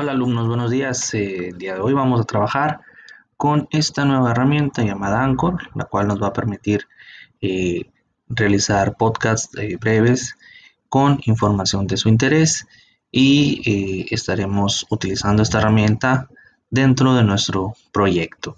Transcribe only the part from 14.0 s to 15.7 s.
estaremos utilizando esta